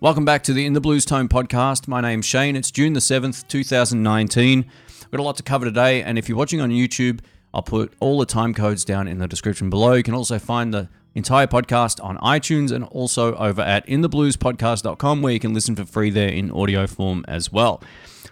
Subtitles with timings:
[0.00, 1.86] Welcome back to the In the Blues Tone podcast.
[1.86, 2.56] My name's Shane.
[2.56, 4.58] It's June the 7th, 2019.
[4.58, 7.20] We've got a lot to cover today, and if you're watching on YouTube,
[7.54, 9.92] I'll put all the time codes down in the description below.
[9.92, 15.32] You can also find the entire podcast on iTunes and also over at inthebluespodcast.com where
[15.32, 17.80] you can listen for free there in audio form as well.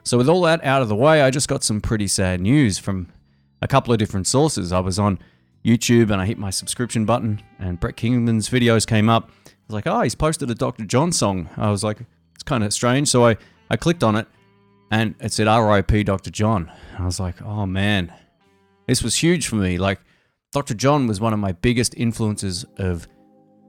[0.02, 2.78] So, with all that out of the way, I just got some pretty sad news
[2.78, 3.06] from
[3.62, 4.72] a couple of different sources.
[4.72, 5.20] I was on
[5.66, 9.30] YouTube and I hit my subscription button, and Brett Kingman's videos came up.
[9.46, 10.84] I was like, oh, he's posted a Dr.
[10.84, 11.48] John song.
[11.56, 11.98] I was like,
[12.34, 13.08] it's kind of strange.
[13.08, 13.36] So I,
[13.68, 14.28] I clicked on it
[14.92, 16.30] and it said RIP Dr.
[16.30, 16.70] John.
[16.96, 18.12] I was like, oh man,
[18.86, 19.78] this was huge for me.
[19.78, 20.00] Like,
[20.52, 20.74] Dr.
[20.74, 23.08] John was one of my biggest influences of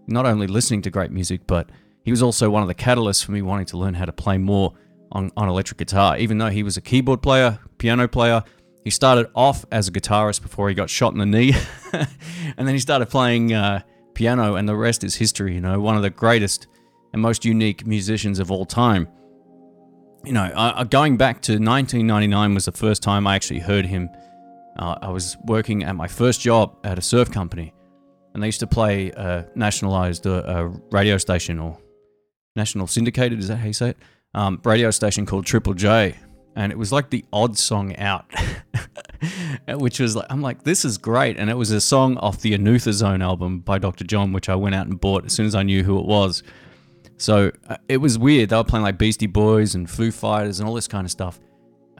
[0.07, 1.69] not only listening to great music, but
[2.03, 4.37] he was also one of the catalysts for me wanting to learn how to play
[4.37, 4.73] more
[5.11, 6.17] on, on electric guitar.
[6.17, 8.43] Even though he was a keyboard player, piano player,
[8.87, 11.53] he started off as a guitarist before he got shot in the knee.
[11.91, 13.81] and then he started playing uh,
[14.13, 15.55] piano, and the rest is history.
[15.55, 16.67] You know, one of the greatest
[17.11, 19.09] and most unique musicians of all time.
[20.23, 24.09] You know, uh, going back to 1999 was the first time I actually heard him.
[24.79, 27.73] Uh, I was working at my first job at a surf company,
[28.33, 31.77] and they used to play a nationalized uh, radio station or
[32.55, 33.39] national syndicated.
[33.39, 33.97] Is that how you say it?
[34.33, 36.15] Um, radio station called Triple J,
[36.57, 38.25] and it was like the odd song out,
[39.69, 42.57] which was like I'm like this is great, and it was a song off the
[42.57, 44.03] Anutha Zone album by Dr.
[44.03, 46.41] John, which I went out and bought as soon as I knew who it was.
[47.17, 48.49] So uh, it was weird.
[48.49, 51.39] They were playing like Beastie Boys and Foo Fighters and all this kind of stuff,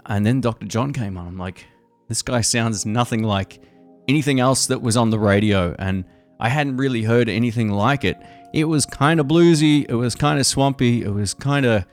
[0.07, 0.65] and then Dr.
[0.65, 1.27] John came on.
[1.27, 1.63] I'm like,
[2.07, 3.61] this guy sounds nothing like
[4.07, 6.03] anything else that was on the radio, and
[6.39, 8.17] I hadn't really heard anything like it.
[8.55, 11.85] It was kind of bluesy, it was kind of swampy, it was kind of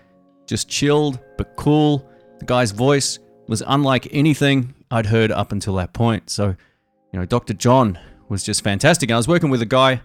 [0.46, 5.92] just chilled but cool the guy's voice was unlike anything I'd heard up until that
[5.92, 6.30] point.
[6.30, 6.48] So,
[7.12, 7.54] you know, Dr.
[7.54, 9.10] John was just fantastic.
[9.10, 10.00] I was working with a guy,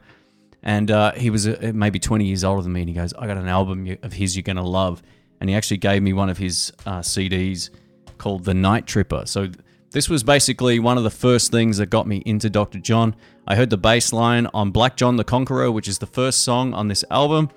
[0.63, 2.81] and uh, he was uh, maybe 20 years older than me.
[2.81, 5.01] And he goes, I got an album of his you're going to love.
[5.39, 7.69] And he actually gave me one of his uh, CDs
[8.17, 9.23] called The Night Tripper.
[9.25, 9.49] So,
[9.91, 12.79] this was basically one of the first things that got me into Dr.
[12.79, 13.15] John.
[13.47, 16.75] I heard the bass line on Black John the Conqueror, which is the first song
[16.75, 17.49] on this album,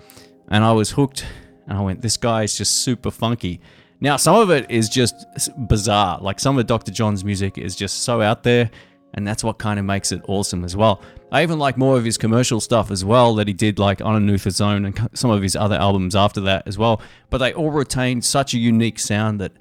[0.48, 1.26] and I was hooked.
[1.66, 3.60] And I went, this guy is just super funky.
[4.02, 5.26] Now, some of it is just
[5.68, 6.18] bizarre.
[6.20, 6.90] Like some of Dr.
[6.90, 8.68] John's music is just so out there,
[9.14, 11.00] and that's what kind of makes it awesome as well.
[11.30, 14.20] I even like more of his commercial stuff as well that he did, like on
[14.20, 17.00] Anutha Zone and some of his other albums after that as well.
[17.30, 19.52] But they all retained such a unique sound that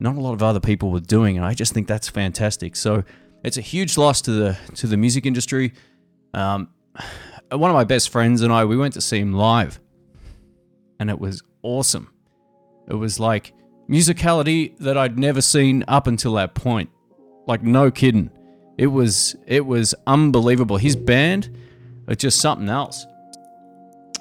[0.00, 2.74] not a lot of other people were doing, and I just think that's fantastic.
[2.74, 3.04] So
[3.44, 5.72] it's a huge loss to the to the music industry.
[6.32, 6.68] Um,
[7.52, 9.78] one of my best friends and I, we went to see him live,
[10.98, 12.10] and it was awesome.
[12.88, 13.54] It was like
[13.88, 16.90] musicality that I'd never seen up until that point.
[17.46, 18.30] Like no kidding.
[18.78, 20.76] It was it was unbelievable.
[20.76, 21.56] His band
[22.06, 23.06] was just something else.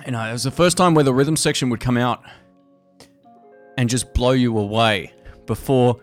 [0.05, 2.21] You know, it was the first time where the rhythm section would come out
[3.77, 5.13] and just blow you away
[5.45, 5.99] before,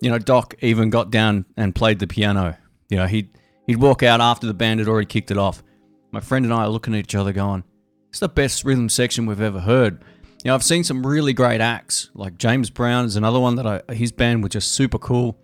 [0.00, 2.56] you know, Doc even got down and played the piano.
[2.88, 3.30] You know, he'd
[3.66, 5.62] he'd walk out after the band had already kicked it off.
[6.10, 7.64] My friend and I are looking at each other going,
[8.10, 10.04] It's the best rhythm section we've ever heard.
[10.44, 13.92] Know, I've seen some really great acts, like James Brown is another one that I,
[13.92, 15.36] his band was just super cool.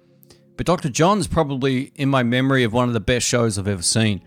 [0.57, 0.89] But Dr.
[0.89, 4.23] John's probably in my memory of one of the best shows I've ever seen.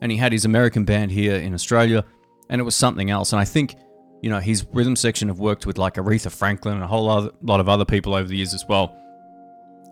[0.00, 2.04] And he had his American band here in Australia,
[2.48, 3.32] and it was something else.
[3.32, 3.76] And I think,
[4.20, 7.30] you know, his rhythm section have worked with like Aretha Franklin and a whole other,
[7.42, 8.96] lot of other people over the years as well.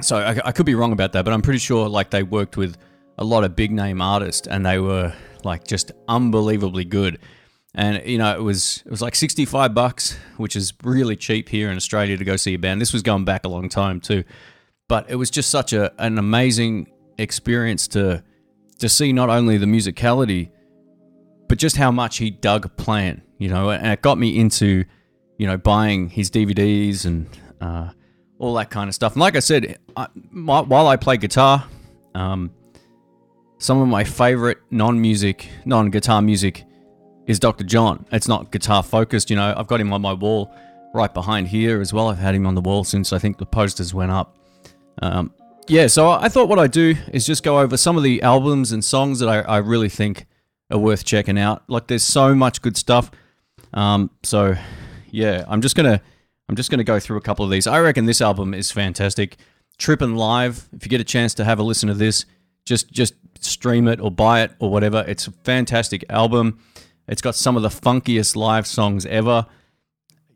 [0.01, 2.57] So I, I could be wrong about that, but I'm pretty sure like they worked
[2.57, 2.77] with
[3.19, 5.13] a lot of big name artists and they were
[5.45, 7.19] like just unbelievably good
[7.75, 11.71] and you know it was it was like 65 bucks which is really cheap here
[11.71, 12.81] in australia to go see a band.
[12.81, 14.25] This was going back a long time too.
[14.89, 16.89] But it was just such a an amazing
[17.19, 18.25] experience to
[18.79, 20.51] to see not only the musicality
[21.49, 23.71] but just how much he dug playing you know?
[23.71, 24.85] And it got me into
[25.39, 27.27] you know buying his dvds and
[27.61, 27.91] uh,
[28.39, 29.13] all that kind of stuff.
[29.13, 31.65] And like i said I, my, while i play guitar
[32.15, 32.51] um,
[33.59, 36.65] some of my favorite non-music non-guitar music
[37.27, 37.65] is Dr.
[37.65, 38.05] John.
[38.13, 39.55] It's not guitar focused, you know.
[39.57, 40.55] I've got him on my wall
[40.95, 42.09] right behind here as well.
[42.09, 44.37] I've had him on the wall since I think the posters went up.
[45.03, 45.33] Um,
[45.69, 48.73] yeah, so I thought what I'd do is just go over some of the albums
[48.73, 50.27] and songs that I, I really think
[50.71, 51.63] are worth checking out.
[51.69, 53.11] Like, there's so much good stuff.
[53.73, 54.57] Um, so
[55.11, 56.01] yeah, I'm just gonna
[56.49, 57.67] I'm just gonna go through a couple of these.
[57.67, 59.37] I reckon this album is fantastic.
[59.79, 60.69] Trippin' Live.
[60.73, 62.25] If you get a chance to have a listen to this,
[62.65, 65.05] just just stream it or buy it or whatever.
[65.07, 66.61] It's a fantastic album.
[67.11, 69.45] It's got some of the funkiest live songs ever.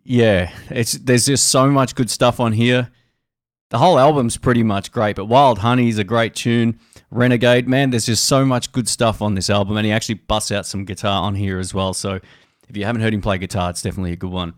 [0.02, 2.90] Yeah, it's there's just so much good stuff on here.
[3.70, 6.78] the whole album's pretty much great, but Wild Honey is a great tune.
[7.10, 10.50] Renegade, man, there's just so much good stuff on this album, and he actually busts
[10.50, 11.94] out some guitar on here as well.
[11.94, 12.20] So
[12.68, 14.54] if you haven't heard him play guitar, it's definitely a good one.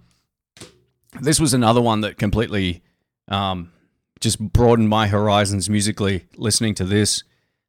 [1.20, 2.82] This was another one that completely
[3.28, 3.72] um,
[4.20, 6.24] just broadened my horizons musically.
[6.36, 7.24] Listening to this,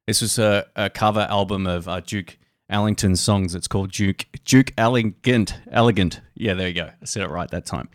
[0.05, 2.37] this was a, a cover album of uh, Duke
[2.69, 3.55] Ellington's songs.
[3.55, 5.55] It's called Duke Duke Elegant.
[5.71, 6.21] Elegant.
[6.35, 6.91] Yeah, there you go.
[7.01, 7.89] I said it right that time.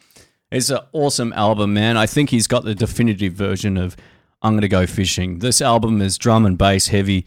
[0.51, 1.97] It's an awesome album, man.
[1.97, 3.97] I think he's got the definitive version of
[4.43, 5.39] I'm gonna go fishing.
[5.39, 7.27] This album is drum and bass heavy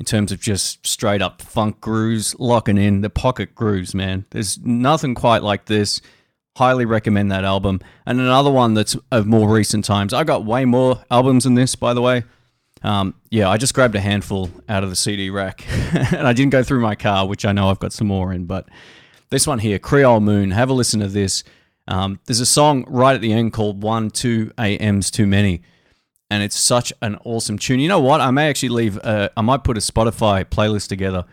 [0.00, 4.24] in terms of just straight up funk grooves, locking in the pocket grooves, man.
[4.30, 6.00] There's nothing quite like this.
[6.56, 7.80] Highly recommend that album.
[8.06, 10.12] And another one that's of more recent times.
[10.12, 12.24] I got way more albums than this, by the way.
[12.82, 15.64] Um, yeah, I just grabbed a handful out of the CD rack
[16.12, 18.44] and I didn't go through my car, which I know I've got some more in.
[18.44, 18.68] But
[19.30, 21.44] this one here, Creole Moon, have a listen to this.
[21.86, 25.62] Um, there's a song right at the end called One, Two AM's Too Many.
[26.30, 27.80] And it's such an awesome tune.
[27.80, 28.20] You know what?
[28.20, 31.24] I may actually leave, uh, I might put a Spotify playlist together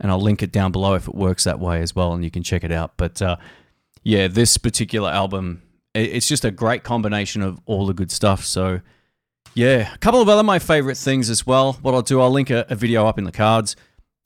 [0.00, 2.30] and I'll link it down below if it works that way as well and you
[2.30, 2.92] can check it out.
[2.96, 3.36] But uh,
[4.02, 5.62] yeah, this particular album,
[5.94, 8.42] it's just a great combination of all the good stuff.
[8.42, 8.80] So
[9.58, 11.72] yeah, a couple of other my favorite things as well.
[11.82, 13.74] What I'll do, I'll link a, a video up in the cards.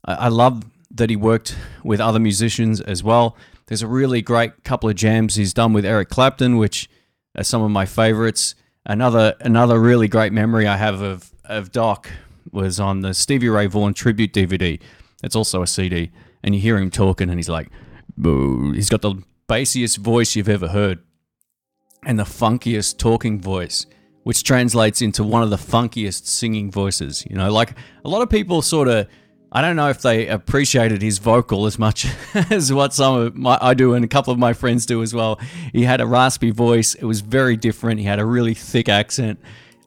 [0.04, 3.34] I, I, love that he worked with other musicians as well.
[3.66, 6.86] There's a really great couple of jams he's done with Eric Clapton, which
[7.34, 8.54] are some of my favorites.
[8.84, 12.10] Another another really great memory I have of of Doc
[12.50, 14.78] was on the Stevie Ray Vaughan tribute DVD.
[15.24, 16.10] It's also a CD,
[16.42, 17.70] and you hear him talking, and he's like,
[18.18, 18.72] Boo.
[18.72, 19.14] he's got the
[19.48, 20.98] bassiest voice you've ever heard,
[22.04, 23.86] and the funkiest talking voice
[24.24, 27.24] which translates into one of the funkiest singing voices.
[27.28, 27.72] You know, like
[28.04, 29.06] a lot of people sort of,
[29.50, 32.06] I don't know if they appreciated his vocal as much
[32.50, 35.12] as what some of my, I do and a couple of my friends do as
[35.12, 35.40] well.
[35.72, 36.94] He had a raspy voice.
[36.94, 38.00] It was very different.
[38.00, 39.40] He had a really thick accent,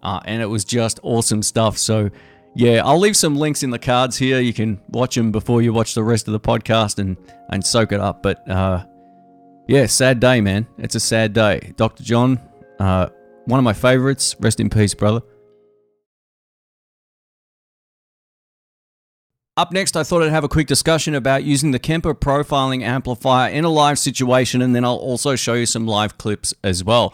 [0.03, 1.77] uh, and it was just awesome stuff.
[1.77, 2.09] So,
[2.53, 4.39] yeah, I'll leave some links in the cards here.
[4.39, 7.17] You can watch them before you watch the rest of the podcast and
[7.49, 8.21] and soak it up.
[8.21, 8.85] But uh,
[9.67, 10.67] yeah, sad day, man.
[10.77, 11.73] It's a sad day.
[11.75, 12.03] Dr.
[12.03, 12.39] John.
[12.79, 13.07] Uh,
[13.45, 14.35] one of my favorites.
[14.39, 15.21] Rest in peace, brother.
[19.57, 23.49] Up next, I thought I'd have a quick discussion about using the Kemper profiling amplifier
[23.49, 27.13] in a live situation, and then I'll also show you some live clips as well.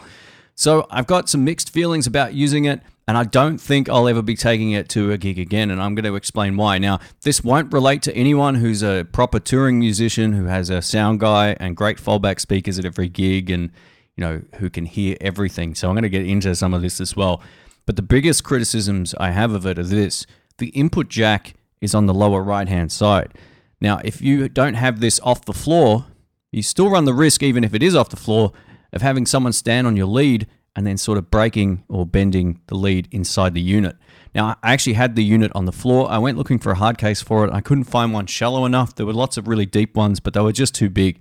[0.56, 4.22] So, I've got some mixed feelings about using it, and I don't think I'll ever
[4.22, 6.78] be taking it to a gig again, and I'm going to explain why.
[6.78, 11.20] Now, this won't relate to anyone who's a proper touring musician who has a sound
[11.20, 13.70] guy and great fallback speakers at every gig and
[14.16, 15.74] you know, who can hear everything.
[15.74, 17.42] So I'm going to get into some of this as well.
[17.86, 20.26] But the biggest criticisms I have of it are this
[20.58, 23.32] the input jack is on the lower right hand side.
[23.80, 26.06] Now, if you don't have this off the floor,
[26.52, 28.52] you still run the risk, even if it is off the floor,
[28.92, 32.76] of having someone stand on your lead and then sort of breaking or bending the
[32.76, 33.96] lead inside the unit.
[34.34, 36.10] Now, I actually had the unit on the floor.
[36.10, 37.52] I went looking for a hard case for it.
[37.52, 38.94] I couldn't find one shallow enough.
[38.94, 41.20] There were lots of really deep ones, but they were just too big.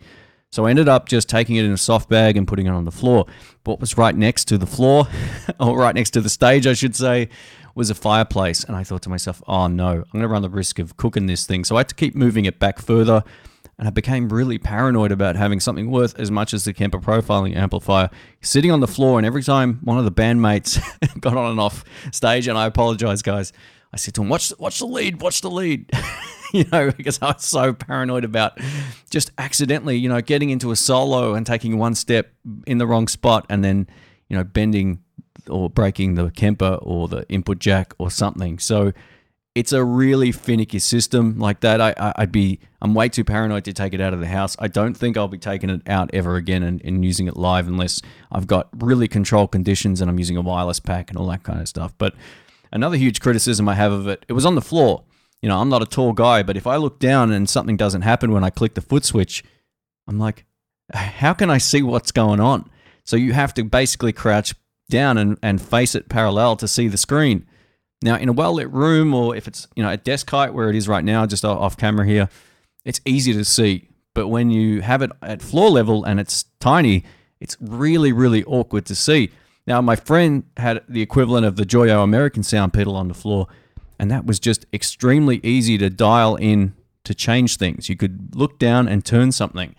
[0.53, 2.83] So I ended up just taking it in a soft bag and putting it on
[2.83, 3.25] the floor.
[3.63, 5.07] What was right next to the floor,
[5.62, 7.30] or right next to the stage, I should say,
[7.74, 8.65] was a fireplace.
[8.65, 11.27] And I thought to myself, oh no, I'm going to run the risk of cooking
[11.27, 11.63] this thing.
[11.63, 13.24] So I had to keep moving it back further.
[13.77, 17.56] And I became really paranoid about having something worth as much as the Kemper profiling
[17.56, 18.09] amplifier
[18.42, 19.19] sitting on the floor.
[19.19, 20.81] And every time one of the bandmates
[21.21, 23.53] got on and off stage, and I apologize, guys,
[23.94, 25.92] I said to him, watch, watch the lead, watch the lead.
[26.54, 28.60] you know, because I was so paranoid about
[29.10, 32.32] just accidentally, you know, getting into a solo and taking one step
[32.68, 33.88] in the wrong spot and then,
[34.30, 35.00] you know, bending
[35.50, 38.60] or breaking the Kemper or the input jack or something.
[38.60, 38.94] So
[39.54, 41.82] it's a really finicky system like that.
[41.82, 44.56] I, would be, I'm way too paranoid to take it out of the house.
[44.60, 47.68] I don't think I'll be taking it out ever again and, and using it live
[47.68, 48.01] unless
[48.32, 51.60] I've got really controlled conditions and I'm using a wireless pack and all that kind
[51.60, 51.94] of stuff.
[51.98, 52.15] But
[52.72, 55.04] another huge criticism I have of it, it was on the floor
[55.42, 58.04] you know, I'm not a tall guy, but if I look down and something doesn't
[58.04, 59.44] happen when I click the foot switch,
[60.08, 60.46] I'm like,
[60.94, 62.70] how can I see what's going on?
[63.06, 64.54] So you have to basically crouch
[64.90, 67.48] down and, and face it parallel to see the screen.
[68.04, 70.70] Now, in a well lit room, or if it's you know at desk height where
[70.70, 72.30] it is right now, just off camera here,
[72.84, 73.90] it's easy to see.
[74.16, 77.04] But when you have it at floor level and it's tiny,
[77.40, 79.30] it's really really awkward to see.
[79.68, 83.48] Now, my friend had the equivalent of the Joyo American sound pedal on the floor,
[84.00, 87.89] and that was just extremely easy to dial in to change things.
[87.89, 89.75] You could look down and turn something.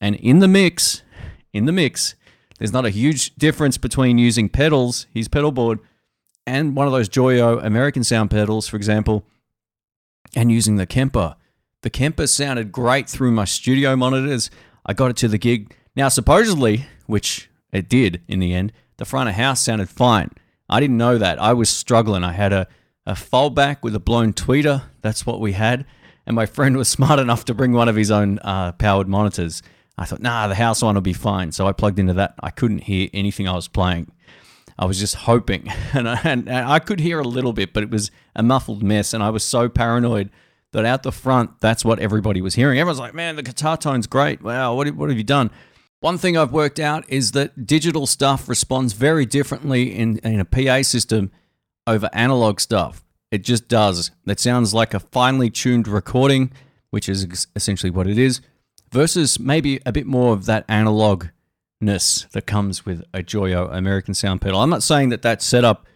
[0.00, 1.02] And in the mix,
[1.52, 2.14] in the mix,
[2.58, 5.78] there's not a huge difference between using pedals, his pedal board,
[6.46, 9.24] and one of those Joyo American sound pedals, for example,
[10.34, 11.36] and using the Kemper.
[11.82, 14.50] The Kemper sounded great through my studio monitors.
[14.84, 15.74] I got it to the gig.
[15.94, 20.30] Now, supposedly, which it did in the end, the front of house sounded fine.
[20.68, 21.40] I didn't know that.
[21.40, 22.24] I was struggling.
[22.24, 22.66] I had a,
[23.04, 24.82] a fallback with a blown tweeter.
[25.02, 25.84] That's what we had.
[26.26, 29.62] And my friend was smart enough to bring one of his own uh, powered monitors.
[29.98, 31.52] I thought, nah, the house one will be fine.
[31.52, 32.34] So I plugged into that.
[32.40, 34.10] I couldn't hear anything I was playing.
[34.78, 37.82] I was just hoping, and I, and, and I could hear a little bit, but
[37.82, 40.30] it was a muffled mess, and I was so paranoid
[40.72, 42.78] that out the front, that's what everybody was hearing.
[42.78, 44.42] Everyone's like, "Man, the guitar tone's great.
[44.42, 45.50] Wow, what what have you done?"
[46.00, 50.44] One thing I've worked out is that digital stuff responds very differently in, in a
[50.44, 51.30] PA system
[51.86, 53.02] over analog stuff.
[53.30, 54.10] It just does.
[54.26, 56.52] That sounds like a finely tuned recording,
[56.90, 58.40] which is essentially what it is,
[58.92, 64.42] versus maybe a bit more of that analogness that comes with a Joyo American sound
[64.42, 64.60] pedal.
[64.60, 65.86] I'm not saying that that setup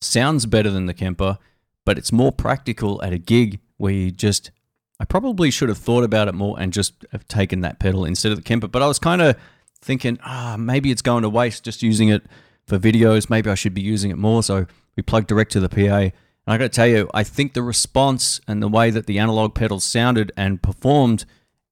[0.00, 1.38] sounds better than the Kemper,
[1.86, 4.50] but it's more practical at a gig where you just
[4.98, 8.32] I probably should have thought about it more and just have taken that pedal instead
[8.32, 8.68] of the Kemper.
[8.68, 9.36] But I was kind of
[9.80, 12.24] thinking, ah, maybe it's going to waste just using it
[12.66, 13.28] for videos.
[13.28, 14.42] Maybe I should be using it more.
[14.42, 16.10] So we plugged direct to the PA.
[16.46, 19.18] And I got to tell you, I think the response and the way that the
[19.18, 21.24] analog pedals sounded and performed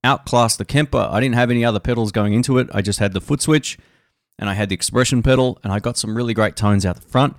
[0.03, 1.09] outclassed the Kemper.
[1.11, 2.69] I didn't have any other pedals going into it.
[2.73, 3.77] I just had the foot switch
[4.37, 7.01] and I had the expression pedal and I got some really great tones out the
[7.01, 7.35] front.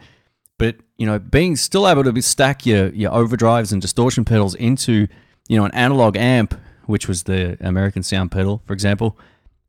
[0.59, 5.07] But, you know, being still able to stack your, your overdrives and distortion pedals into,
[5.49, 9.19] you know, an analog amp, which was the American sound pedal, for example,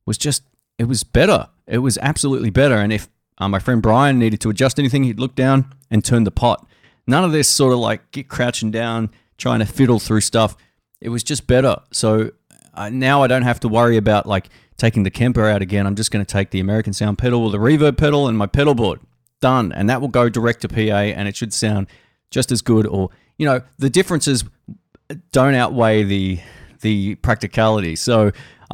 [0.06, 0.44] was just,
[0.78, 1.50] it was better.
[1.66, 2.76] It was absolutely better.
[2.76, 6.24] And if uh, my friend Brian needed to adjust anything, he'd look down and turn
[6.24, 6.66] the pot.
[7.06, 10.56] None of this sort of like get crouching down, trying to fiddle through stuff.
[11.00, 11.78] It was just better.
[11.92, 12.32] So
[12.74, 15.88] uh, now I don't have to worry about like taking the Kemper out again.
[15.88, 18.48] I'm just going to take the American Sound pedal or the reverb pedal and my
[18.48, 19.00] pedal board.
[19.40, 19.72] Done.
[19.72, 21.88] And that will go direct to PA and it should sound
[22.32, 24.44] just as good or you know, the differences
[25.32, 26.40] don't outweigh the
[26.82, 27.96] the practicality.
[27.96, 28.32] So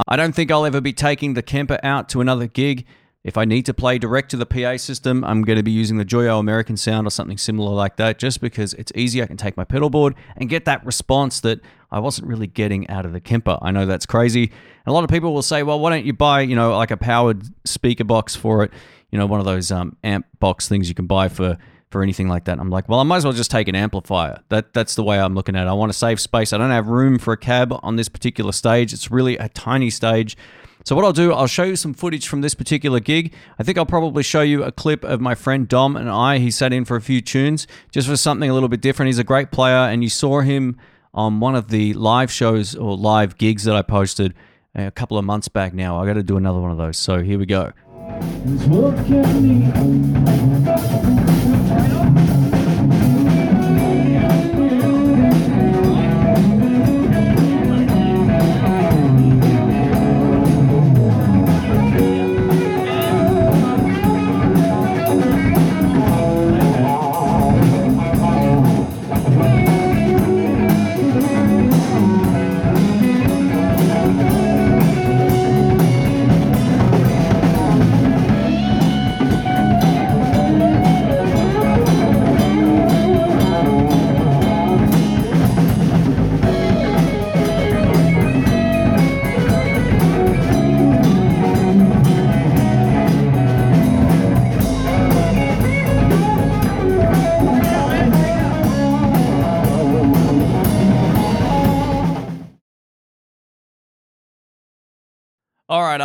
[0.07, 2.85] I don't think I'll ever be taking the Kemper out to another gig.
[3.23, 5.95] If I need to play direct to the PA system, I'm going to be using
[5.95, 9.23] the Joyo American Sound or something similar like that just because it's easy.
[9.23, 12.89] I can take my pedal board and get that response that I wasn't really getting
[12.89, 13.57] out of the Kemper.
[13.61, 14.43] I know that's crazy.
[14.43, 16.91] And a lot of people will say, well, why don't you buy, you know, like
[16.91, 18.73] a powered speaker box for it?
[19.09, 21.57] You know, one of those um, amp box things you can buy for
[21.93, 22.59] for anything like that.
[22.59, 24.41] I'm like, well, I might as well just take an amplifier.
[24.49, 25.69] That that's the way I'm looking at it.
[25.69, 26.51] I want to save space.
[26.51, 28.91] I don't have room for a cab on this particular stage.
[28.91, 30.35] It's really a tiny stage.
[30.85, 33.33] So what I'll do, I'll show you some footage from this particular gig.
[33.57, 36.39] I think I'll probably show you a clip of my friend Dom and I.
[36.39, 39.07] He sat in for a few tunes just for something a little bit different.
[39.07, 40.77] He's a great player, and you saw him
[41.13, 44.33] on one of the live shows or live gigs that I posted
[44.75, 46.01] a couple of months back now.
[46.01, 46.97] I got to do another one of those.
[46.97, 47.71] So here we go.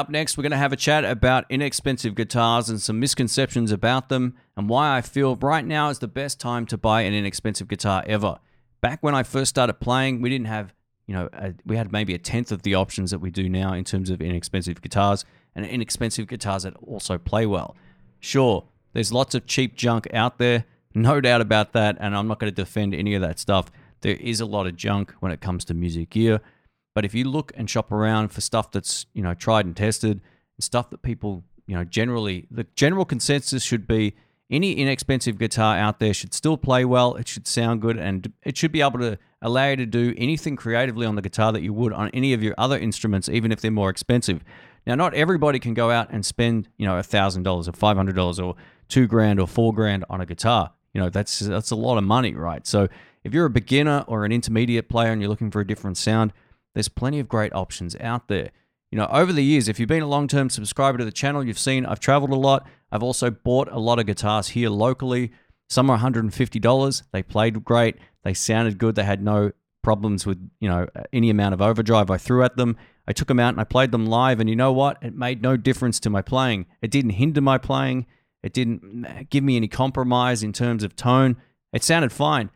[0.08, 4.08] Up next, we're going to have a chat about inexpensive guitars and some misconceptions about
[4.08, 7.68] them and why I feel right now is the best time to buy an inexpensive
[7.68, 8.38] guitar ever.
[8.80, 10.72] Back when I first started playing, we didn't have,
[11.06, 13.74] you know, a, we had maybe a tenth of the options that we do now
[13.74, 17.76] in terms of inexpensive guitars and inexpensive guitars that also play well.
[18.18, 22.38] Sure, there's lots of cheap junk out there, no doubt about that, and I'm not
[22.38, 23.70] going to defend any of that stuff.
[24.00, 26.40] There is a lot of junk when it comes to music gear.
[26.98, 30.20] But if you look and shop around for stuff that's, you know, tried and tested,
[30.20, 34.16] and stuff that people, you know, generally, the general consensus should be
[34.50, 38.56] any inexpensive guitar out there should still play well, it should sound good, and it
[38.56, 41.72] should be able to allow you to do anything creatively on the guitar that you
[41.72, 44.42] would on any of your other instruments, even if they're more expensive.
[44.84, 48.56] Now, not everybody can go out and spend, you know, $1,000 or $500 or
[48.88, 50.72] two grand or four grand on a guitar.
[50.94, 52.66] You know, that's that's a lot of money, right?
[52.66, 52.88] So
[53.22, 56.32] if you're a beginner or an intermediate player and you're looking for a different sound,
[56.78, 58.50] there's plenty of great options out there.
[58.92, 61.44] You know, over the years, if you've been a long term subscriber to the channel,
[61.44, 62.66] you've seen I've traveled a lot.
[62.92, 65.32] I've also bought a lot of guitars here locally.
[65.68, 67.02] Some are $150.
[67.12, 67.96] They played great.
[68.22, 68.94] They sounded good.
[68.94, 69.50] They had no
[69.82, 72.76] problems with, you know, any amount of overdrive I threw at them.
[73.06, 74.40] I took them out and I played them live.
[74.40, 74.98] And you know what?
[75.02, 76.66] It made no difference to my playing.
[76.80, 78.06] It didn't hinder my playing.
[78.42, 81.36] It It didn't eh, give me any compromise in terms of tone.
[81.72, 82.50] It sounded fine.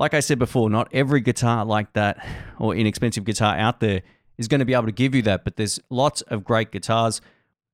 [0.00, 2.26] Like I said before, not every guitar like that
[2.58, 4.00] or inexpensive guitar out there
[4.38, 7.20] is going to be able to give you that, but there's lots of great guitars.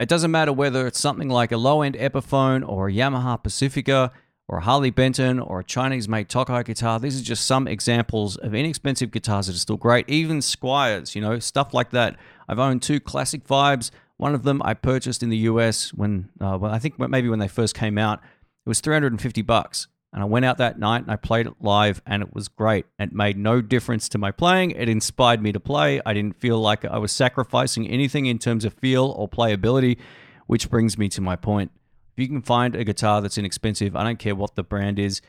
[0.01, 4.11] It doesn't matter whether it's something like a low end Epiphone or a Yamaha Pacifica
[4.49, 6.99] or a Harley Benton or a Chinese made Tokai guitar.
[6.99, 10.11] These are just some examples of inexpensive guitars that are still great.
[10.11, 12.17] Even Squiers, you know, stuff like that.
[12.49, 13.93] I've owned two classic vibes.
[14.17, 17.39] One of them I purchased in the US when, uh, well, I think maybe when
[17.39, 18.19] they first came out.
[18.19, 19.87] It was 350 bucks.
[20.17, 22.87] And I went out that night and I played it live and it was great.
[22.99, 24.71] It made no difference to my playing.
[24.71, 26.01] It inspired me to play.
[26.07, 29.99] I didn't feel like I was sacrificing anything in terms of feel or playability,
[30.47, 31.71] which brings me to my point.
[32.17, 35.21] If you can find a guitar that's inexpensive, I don't care what the brand is,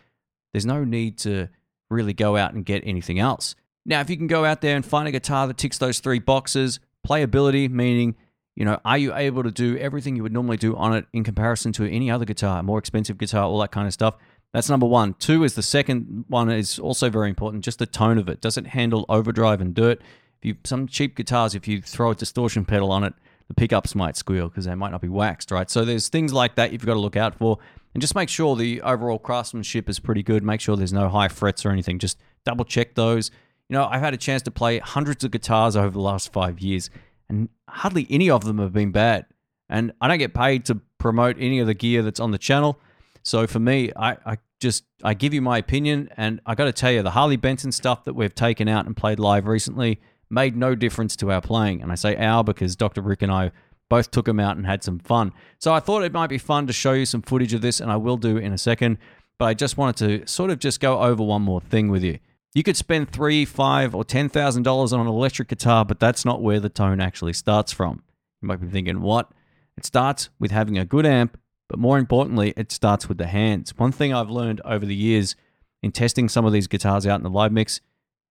[0.53, 1.49] there's no need to
[1.89, 3.55] really go out and get anything else.
[3.85, 6.19] Now, if you can go out there and find a guitar that ticks those three
[6.19, 8.15] boxes, playability, meaning,
[8.55, 11.25] you know, are you able to do everything you would normally do on it in
[11.25, 14.15] comparison to any other guitar, more expensive guitar, all that kind of stuff?
[14.53, 15.13] That's number one.
[15.15, 18.41] Two is the second one is also very important, just the tone of it.
[18.41, 20.01] Does it handle overdrive and dirt?
[20.41, 23.13] If you some cheap guitars, if you throw a distortion pedal on it,
[23.47, 25.69] the pickups might squeal because they might not be waxed, right?
[25.69, 27.57] So there's things like that you've got to look out for.
[27.93, 30.43] And just make sure the overall craftsmanship is pretty good.
[30.43, 31.99] Make sure there's no high frets or anything.
[31.99, 33.31] Just double check those.
[33.69, 36.59] You know, I've had a chance to play hundreds of guitars over the last five
[36.59, 36.89] years,
[37.27, 39.25] and hardly any of them have been bad.
[39.69, 42.79] And I don't get paid to promote any of the gear that's on the channel.
[43.27, 46.71] So for me, I, I just I give you my opinion, and I got to
[46.71, 50.55] tell you, the Harley Benton stuff that we've taken out and played live recently made
[50.55, 51.81] no difference to our playing.
[51.81, 53.01] And I say our because Dr.
[53.01, 53.51] Rick and I
[53.89, 55.33] both took them out and had some fun.
[55.59, 57.91] So I thought it might be fun to show you some footage of this, and
[57.91, 58.97] I will do in a second.
[59.37, 62.19] But I just wanted to sort of just go over one more thing with you.
[62.53, 66.23] You could spend three, five, or ten thousand dollars on an electric guitar, but that's
[66.23, 68.03] not where the tone actually starts from.
[68.41, 69.29] You might be thinking, what?
[69.75, 73.73] It starts with having a good amp but more importantly, it starts with the hands.
[73.77, 75.35] One thing I've learned over the years
[75.83, 77.81] in testing some of these guitars out in the live mix,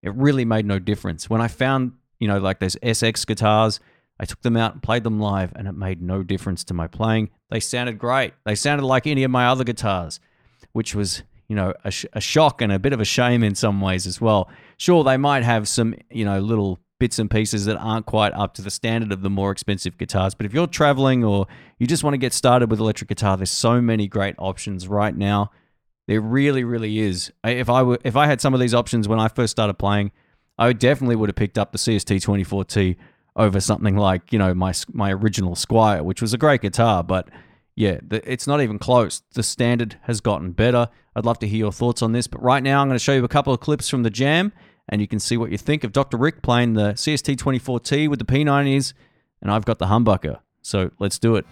[0.03, 1.29] it really made no difference.
[1.29, 3.81] When I found, you know, like those SX guitars,
[4.19, 6.87] I took them out and played them live, and it made no difference to my
[6.87, 7.31] playing.
[7.51, 8.33] They sounded great.
[8.45, 10.21] They sounded like any of my other guitars,
[10.73, 13.55] which was, you know, a, sh- a shock and a bit of a shame in
[13.55, 14.49] some ways as well.
[14.79, 18.55] Sure, they might have some, you know, little bits and pieces that aren't quite up
[18.55, 20.35] to the standard of the more expensive guitars.
[20.35, 21.47] But if you're traveling or
[21.79, 25.15] you just want to get started with electric guitar, there's so many great options right
[25.15, 25.51] now.
[26.09, 27.33] There really, really is.
[27.45, 30.13] If I were, if I had some of these options when I first started playing,
[30.59, 32.97] I definitely would have picked up the CST 24T
[33.35, 37.29] over something like you know my my original Squier, which was a great guitar, but
[37.75, 39.23] yeah, it's not even close.
[39.35, 40.89] The standard has gotten better.
[41.15, 43.13] I'd love to hear your thoughts on this, but right now I'm going to show
[43.13, 44.53] you a couple of clips from the jam
[44.89, 46.17] and you can see what you think of Dr.
[46.17, 48.93] Rick playing the CST24T with the P90s,
[49.43, 50.41] and I've got the humbucker.
[50.63, 51.47] So let's do it.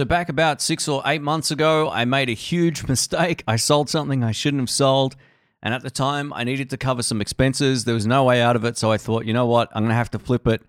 [0.00, 3.44] So, back about six or eight months ago, I made a huge mistake.
[3.46, 5.14] I sold something I shouldn't have sold.
[5.62, 7.84] And at the time, I needed to cover some expenses.
[7.84, 8.78] There was no way out of it.
[8.78, 9.68] So I thought, you know what?
[9.74, 10.62] I'm going to have to flip it.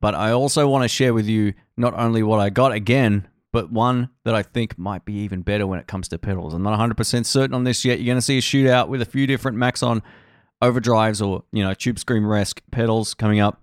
[0.00, 3.72] But I also want to share with you not only what I got again, but
[3.72, 6.54] one that I think might be even better when it comes to pedals.
[6.54, 7.98] I'm not 100% certain on this yet.
[7.98, 10.00] You're going to see a shootout with a few different Maxon
[10.62, 13.60] overdrives or, you know, Tube Screamer esque pedals coming up.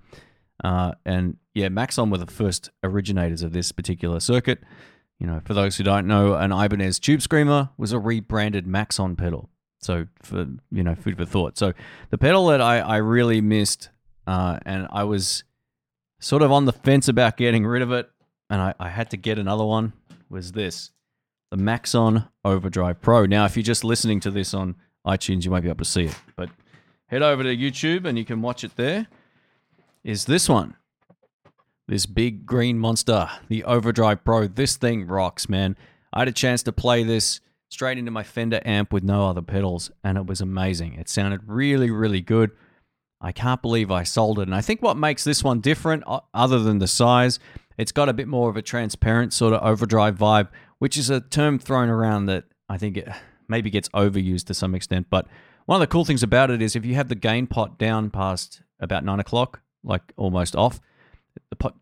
[0.62, 4.60] Uh, and yeah, Maxon were the first originators of this particular circuit.
[5.20, 9.16] You know, for those who don't know, an Ibanez Tube Screamer was a rebranded Maxon
[9.16, 9.50] pedal.
[9.80, 11.58] So for you know, food for thought.
[11.58, 11.74] So
[12.10, 13.90] the pedal that I, I really missed,
[14.26, 15.44] uh, and I was
[16.20, 18.10] sort of on the fence about getting rid of it,
[18.50, 19.94] and I, I had to get another one,
[20.30, 20.92] was this.
[21.52, 23.26] The Maxon Overdrive Pro.
[23.26, 26.06] Now, if you're just listening to this on iTunes, you might be able to see
[26.06, 26.16] it.
[26.36, 26.50] But
[27.08, 29.08] head over to YouTube and you can watch it there.
[30.04, 30.76] Is this one.
[31.88, 34.48] This big green monster, the Overdrive Pro.
[34.48, 35.76] This thing rocks, man.
[36.14, 39.42] I had a chance to play this straight into my Fender amp with no other
[39.42, 40.94] pedals, and it was amazing.
[40.94, 42.52] It sounded really, really good.
[43.20, 44.44] I can't believe I sold it.
[44.44, 47.40] And I think what makes this one different, other than the size,
[47.78, 50.48] it's got a bit more of a transparent sort of overdrive vibe,
[50.80, 53.10] which is a term thrown around that I think it
[53.50, 55.08] maybe gets overused to some extent.
[55.10, 55.28] But
[55.66, 58.10] one of the cool things about it is if you have the gain pot down
[58.10, 60.80] past about nine o'clock, like almost off,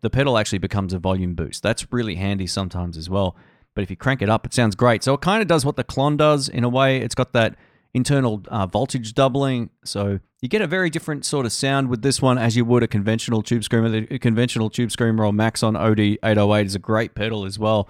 [0.00, 1.62] the, pedal actually becomes a volume boost.
[1.62, 3.36] That's really handy sometimes as well.
[3.74, 5.02] But if you crank it up, it sounds great.
[5.02, 6.98] So it kind of does what the Klon does in a way.
[6.98, 7.56] It's got that
[7.94, 9.70] internal uh, voltage doubling.
[9.84, 12.82] So you get a very different sort of sound with this one as you would
[12.82, 13.88] a conventional tube screamer.
[13.88, 17.88] The conventional tube screamer or Maxon OD 808 is a great pedal as well.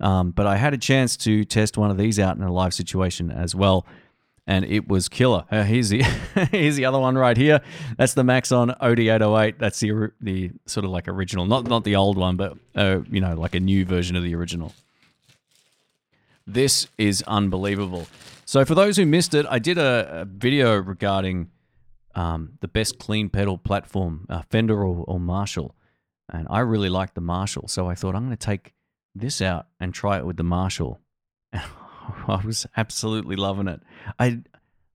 [0.00, 2.74] Um, but I had a chance to test one of these out in a live
[2.74, 3.86] situation as well.
[4.46, 5.44] And it was killer.
[5.50, 6.02] Uh, here's the
[6.52, 7.60] here's the other one right here.
[7.96, 9.58] That's the Maxon OD808.
[9.58, 13.20] That's the the sort of like original, not not the old one, but uh, you
[13.20, 14.74] know like a new version of the original.
[16.46, 18.06] This is unbelievable.
[18.44, 21.50] So, for those who missed it, I did a, a video regarding
[22.14, 25.74] um, the best clean pedal platform, uh, Fender or, or Marshall.
[26.30, 27.68] And I really like the Marshall.
[27.68, 28.74] So, I thought I'm going to take
[29.14, 31.00] this out and try it with the Marshall.
[32.28, 33.80] I was absolutely loving it.
[34.18, 34.42] I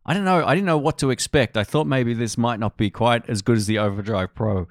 [0.06, 0.44] I don't know.
[0.46, 1.56] I didn't know what to expect.
[1.56, 4.68] I thought maybe this might not be quite as good as the Overdrive Pro,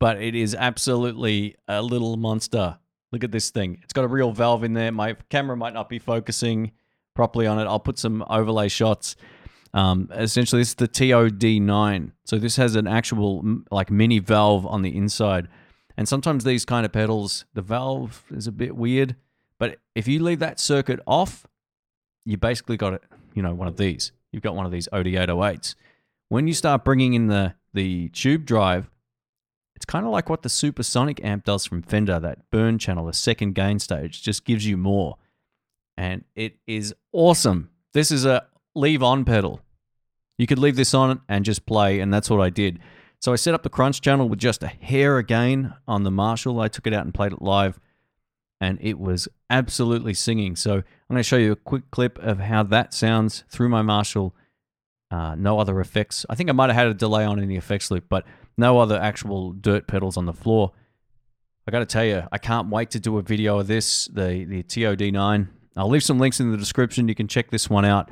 [0.00, 2.78] but it is absolutely a little monster.
[3.12, 3.78] Look at this thing.
[3.84, 4.90] It's got a real valve in there.
[4.90, 6.72] My camera might not be focusing
[7.14, 7.66] properly on it.
[7.66, 9.14] I'll put some overlay shots.
[9.72, 12.12] Um, essentially, this is the TOD9.
[12.24, 15.48] So this has an actual like mini valve on the inside.
[15.96, 19.14] And sometimes these kind of pedals, the valve is a bit weird.
[19.58, 21.46] But if you leave that circuit off,
[22.24, 23.02] you basically got it,
[23.34, 24.12] you know, one of these.
[24.32, 25.74] You've got one of these OD808s.
[26.28, 28.88] When you start bringing in the the tube drive,
[29.76, 33.12] it's kind of like what the supersonic amp does from Fender, that burn channel, the
[33.12, 35.16] second gain stage, just gives you more.
[35.96, 37.70] And it is awesome.
[37.92, 39.60] This is a leave on pedal.
[40.38, 42.80] You could leave this on and just play, and that's what I did.
[43.20, 46.60] So I set up the crunch channel with just a hair again on the Marshall.
[46.60, 47.78] I took it out and played it live,
[48.60, 50.56] and it was absolutely singing.
[50.56, 53.82] So I'm going to show you a quick clip of how that sounds through my
[53.82, 54.34] Marshall.
[55.10, 56.26] Uh, no other effects.
[56.28, 58.24] I think I might have had a delay on in the effects loop, but
[58.56, 60.72] no other actual dirt pedals on the floor.
[61.66, 64.44] I got to tell you, I can't wait to do a video of this, the
[64.44, 65.48] the TOD9.
[65.76, 67.08] I'll leave some links in the description.
[67.08, 68.10] You can check this one out.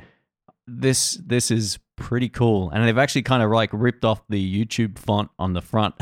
[0.65, 4.97] This this is pretty cool, and they've actually kind of like ripped off the YouTube
[4.97, 5.95] font on the front.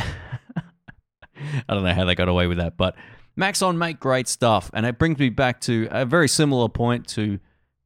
[1.68, 2.96] I don't know how they got away with that, but
[3.36, 7.40] Maxon make great stuff, and it brings me back to a very similar point to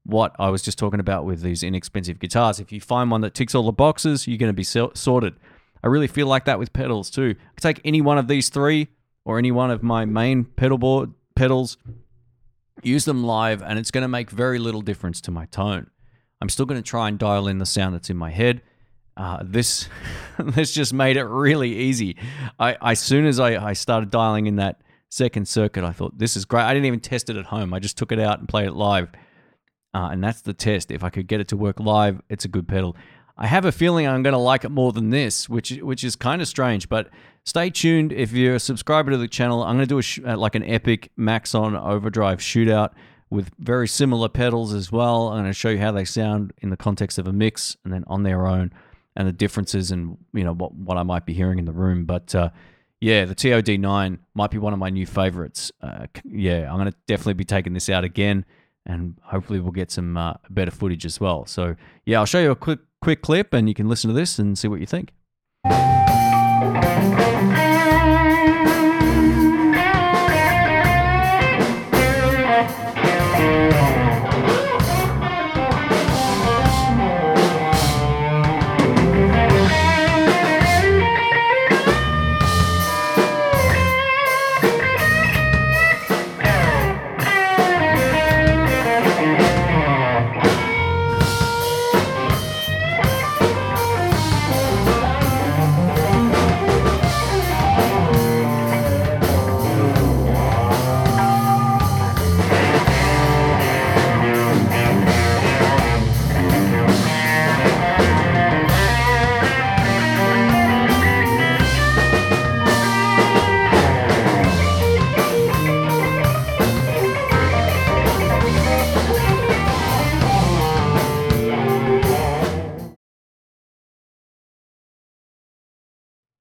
[0.06, 2.60] what I was just talking about with these inexpensive guitars.
[2.60, 5.36] If you find one that ticks all the boxes, you're going to be sorted.
[5.84, 7.36] I really feel like that with pedals too.
[7.40, 8.88] I take any one of these three
[9.24, 11.78] or any one of my main pedal board pedals,
[12.84, 15.90] use them live, and it's going to make very little difference to my tone.
[16.42, 18.62] I'm still going to try and dial in the sound that's in my head.
[19.18, 19.88] Uh, this
[20.40, 22.18] this just made it really easy.
[22.60, 24.82] I as soon as I, I started dialing in that
[25.16, 26.64] second circuit, I thought this is great.
[26.64, 27.74] I didn't even test it at home.
[27.74, 29.10] I just took it out and played it live,
[29.94, 30.92] uh, and that's the test.
[30.92, 32.96] If I could get it to work live, it's a good pedal.
[33.38, 36.16] I have a feeling I'm going to like it more than this, which which is
[36.16, 36.88] kind of strange.
[36.88, 37.10] But
[37.44, 38.12] stay tuned.
[38.14, 40.56] If you're a subscriber to the channel, I'm going to do a sh- uh, like
[40.56, 42.92] an epic Maxon Overdrive shootout
[43.30, 45.30] with very similar pedals as well.
[45.30, 47.92] I'm going to show you how they sound in the context of a mix and
[47.92, 48.72] then on their own,
[49.16, 52.06] and the differences and you know what what I might be hearing in the room.
[52.06, 52.52] But uh,
[53.02, 55.72] yeah, the TOD9 might be one of my new favorites.
[55.82, 58.46] Uh, yeah, I'm to definitely be taking this out again
[58.86, 61.46] and hopefully we'll get some uh, better footage as well.
[61.46, 64.40] So yeah, I'll show you a quick quick clip, and you can listen to this
[64.40, 65.12] and see what you think.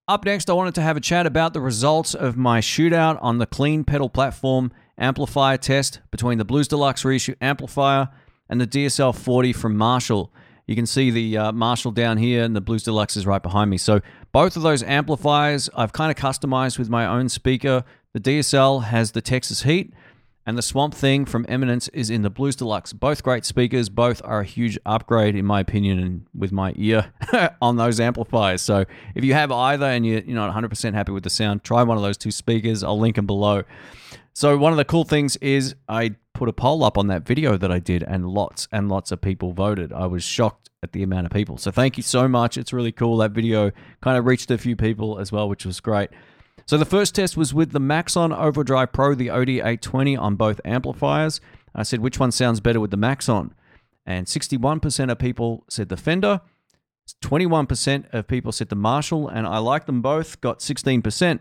[0.07, 3.39] Up next, I wanted to have a chat about the results of my shootout on
[3.39, 8.11] the clean pedal platform amplifier test between the Blues Deluxe reissue amplifier
[8.51, 10.31] and the DSL 40 from Marshall.
[10.67, 13.71] You can see the uh, Marshall down here and the Blues Deluxe is right behind
[13.71, 13.79] me.
[13.79, 17.83] So both of those amplifiers I've kind of customized with my own speaker.
[18.13, 19.95] The DSL has the Texas Heat
[20.47, 22.93] and the Swamp Thing from Eminence is in the Blues Deluxe.
[22.93, 27.13] Both great speakers, both are a huge upgrade in my opinion and with my ear
[27.63, 28.61] on those amplifiers.
[28.61, 31.97] So if you have either and you're not 100% happy with the sound, try one
[31.97, 32.83] of those two speakers.
[32.83, 33.63] I'll link them below.
[34.35, 37.57] So one of the cool things is I put a poll up on that video
[37.57, 39.93] that I did and lots and lots of people voted.
[39.93, 41.57] I was shocked at the amount of people.
[41.57, 42.59] So thank you so much.
[42.59, 43.17] It's really cool.
[43.19, 43.71] That video
[44.03, 46.11] kind of reached a few people as well, which was great.
[46.67, 51.41] So the first test was with the Maxon Overdrive Pro, the OD820 on both amplifiers.
[51.75, 53.53] I said, which one sounds better with the Maxon?
[54.07, 56.41] And 61% of people said the Fender,
[57.23, 61.41] 21% of people said the Marshall, and I like them both, got 16%.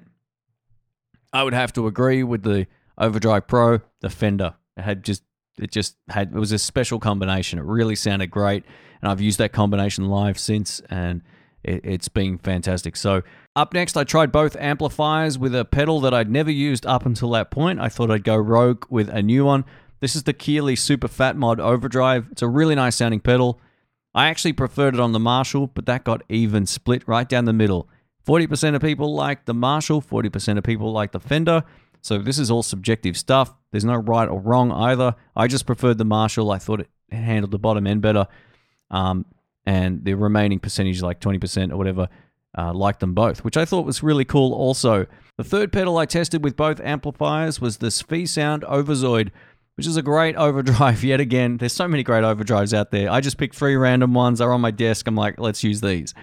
[1.31, 4.55] I would have to agree with the Overdrive Pro, the Fender.
[4.77, 5.23] It had just
[5.59, 7.59] it just had it was a special combination.
[7.59, 8.63] It really sounded great,
[9.01, 11.21] and I've used that combination live since, and
[11.63, 12.95] it, has been fantastic.
[12.95, 13.23] So
[13.55, 17.31] up next, I tried both amplifiers with a pedal that I'd never used up until
[17.31, 17.79] that point.
[17.79, 19.65] I thought I'd go rogue with a new one.
[19.99, 22.27] This is the Keeley Super Phat Mod Overdrive.
[22.31, 23.59] It's a really nice sounding pedal.
[24.13, 27.53] I actually preferred it on the Marshall, but that got even split right down the
[27.53, 27.87] middle.
[28.27, 31.63] 40% of people like the Marshall, 40% of people like the Fender.
[32.01, 33.53] So this is all subjective stuff.
[33.71, 35.15] There's no right or wrong either.
[35.35, 36.51] I just preferred the Marshall.
[36.51, 38.27] I thought it handled the bottom end better.
[38.91, 39.25] Um,
[39.65, 42.09] and the remaining percentage, like 20% or whatever,
[42.57, 45.07] uh, liked them both, which I thought was really cool also.
[45.37, 49.31] The third pedal I tested with both amplifiers was the Sphesound Overzoid,
[49.75, 51.57] which is a great overdrive yet again.
[51.57, 53.09] There's so many great overdrives out there.
[53.09, 54.39] I just picked three random ones.
[54.39, 55.07] They're on my desk.
[55.07, 56.13] I'm like, let's use these.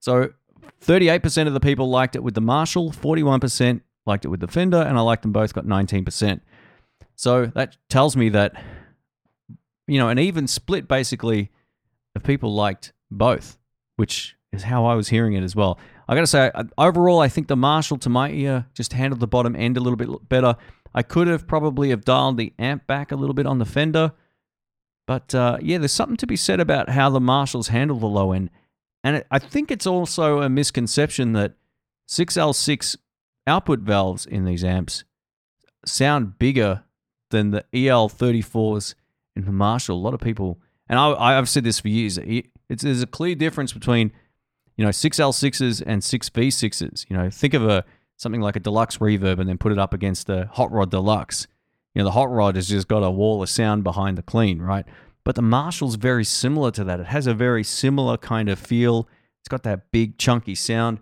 [0.00, 0.30] So
[0.84, 4.82] 38% of the people liked it with the Marshall, 41% liked it with the Fender,
[4.82, 6.40] and I liked them both, got 19%.
[7.14, 8.60] So that tells me that,
[9.86, 11.51] you know, an even split basically
[12.14, 13.58] of people liked both,
[13.96, 15.78] which is how I was hearing it as well.
[16.08, 19.26] I got to say, overall, I think the Marshall to my ear just handled the
[19.26, 20.56] bottom end a little bit better.
[20.94, 24.12] I could have probably have dialed the amp back a little bit on the Fender,
[25.06, 28.32] but uh, yeah, there's something to be said about how the Marshalls handle the low
[28.32, 28.50] end,
[29.02, 31.54] and I think it's also a misconception that
[32.08, 32.96] 6L6
[33.46, 35.04] output valves in these amps
[35.86, 36.84] sound bigger
[37.30, 38.94] than the EL34s
[39.34, 39.96] in the Marshall.
[39.96, 40.60] A lot of people,
[40.92, 44.12] and I, have said this for years, it's, there's a clear difference between
[44.76, 47.06] you know, 6L6s and 6V6s.
[47.08, 47.82] You know, think of a
[48.18, 51.46] something like a deluxe reverb and then put it up against the Hot Rod Deluxe.
[51.94, 54.60] You know, the Hot Rod has just got a wall of sound behind the clean,
[54.60, 54.84] right?
[55.24, 57.00] But the Marshall's very similar to that.
[57.00, 59.08] It has a very similar kind of feel.
[59.40, 61.00] It's got that big chunky sound,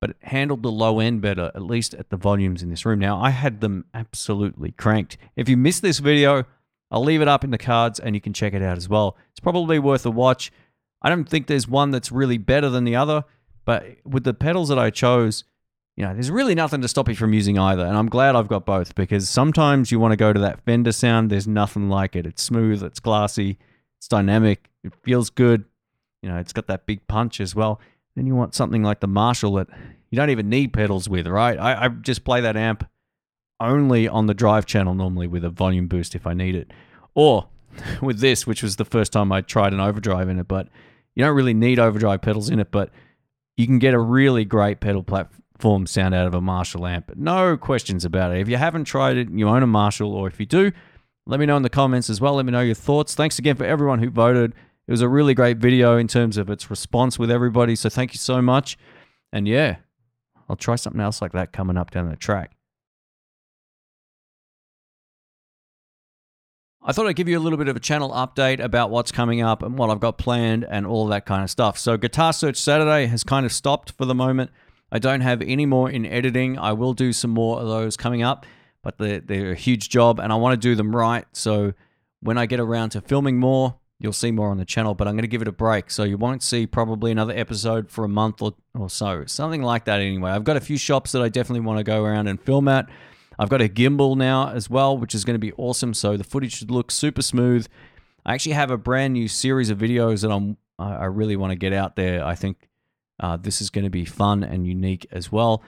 [0.00, 3.00] but it handled the low end better, at least at the volumes in this room.
[3.00, 5.16] Now, I had them absolutely cranked.
[5.34, 6.44] If you missed this video,
[6.92, 9.16] I'll leave it up in the cards and you can check it out as well.
[9.30, 10.52] It's probably worth a watch.
[11.00, 13.24] I don't think there's one that's really better than the other,
[13.64, 15.44] but with the pedals that I chose,
[15.96, 17.84] you know, there's really nothing to stop you from using either.
[17.84, 20.92] And I'm glad I've got both because sometimes you want to go to that Fender
[20.92, 21.30] sound.
[21.30, 22.26] There's nothing like it.
[22.26, 23.58] It's smooth, it's classy,
[23.98, 25.64] it's dynamic, it feels good.
[26.22, 27.80] You know, it's got that big punch as well.
[28.16, 29.68] Then you want something like the Marshall that
[30.10, 31.58] you don't even need pedals with, right?
[31.58, 32.86] I, I just play that amp
[33.68, 36.70] only on the drive channel normally with a volume boost if I need it.
[37.14, 37.48] Or
[38.02, 40.68] with this, which was the first time I tried an overdrive in it, but
[41.14, 42.90] you don't really need overdrive pedals in it, but
[43.56, 47.12] you can get a really great pedal platform sound out of a Marshall amp.
[47.16, 48.40] No questions about it.
[48.40, 50.72] If you haven't tried it, you own a Marshall, or if you do,
[51.26, 52.34] let me know in the comments as well.
[52.34, 53.14] Let me know your thoughts.
[53.14, 54.54] Thanks again for everyone who voted.
[54.88, 57.76] It was a really great video in terms of its response with everybody.
[57.76, 58.76] So thank you so much.
[59.32, 59.76] And yeah,
[60.48, 62.52] I'll try something else like that coming up down the track.
[66.84, 69.40] I thought I'd give you a little bit of a channel update about what's coming
[69.40, 71.78] up and what I've got planned and all that kind of stuff.
[71.78, 74.50] So, Guitar Search Saturday has kind of stopped for the moment.
[74.90, 76.58] I don't have any more in editing.
[76.58, 78.46] I will do some more of those coming up,
[78.82, 81.24] but they're, they're a huge job and I want to do them right.
[81.32, 81.72] So,
[82.20, 85.14] when I get around to filming more, you'll see more on the channel, but I'm
[85.14, 85.88] going to give it a break.
[85.88, 89.84] So, you won't see probably another episode for a month or, or so, something like
[89.84, 90.32] that anyway.
[90.32, 92.88] I've got a few shops that I definitely want to go around and film at.
[93.38, 95.94] I've got a gimbal now as well, which is going to be awesome.
[95.94, 97.66] So the footage should look super smooth.
[98.24, 101.56] I actually have a brand new series of videos that I'm I really want to
[101.56, 102.24] get out there.
[102.24, 102.68] I think
[103.20, 105.62] uh, this is going to be fun and unique as well.